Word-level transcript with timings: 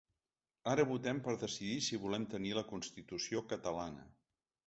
Ara 0.69 0.85
votem 0.91 1.19
per 1.27 1.33
decidir 1.43 1.75
si 1.89 1.99
volem 2.07 2.25
tenir 2.33 2.55
la 2.61 2.65
constitució 2.71 3.43
catalana. 3.53 4.09